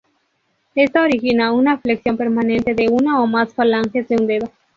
[0.73, 4.51] Esto origina una flexión permanente de una o más falanges de un dedo.